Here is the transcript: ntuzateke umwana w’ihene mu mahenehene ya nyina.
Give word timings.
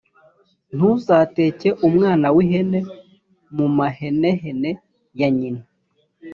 ntuzateke 0.75 1.69
umwana 1.87 2.27
w’ihene 2.35 2.79
mu 3.55 3.67
mahenehene 3.77 4.71
ya 5.19 5.29
nyina. 5.37 5.63